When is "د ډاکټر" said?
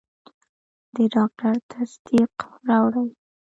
0.93-1.55